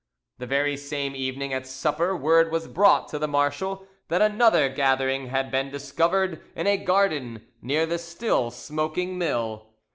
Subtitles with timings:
[0.39, 5.27] The very same evening at supper word was brought to the marshal that another gathering
[5.27, 9.67] had been discovered in a garden near the still smoking mill.